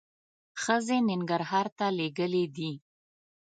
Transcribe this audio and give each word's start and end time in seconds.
ښځې 0.63 0.97
ننګرهار 1.07 1.67
ته 1.77 1.85
لېږلي 1.97 2.45
دي. 2.55 2.71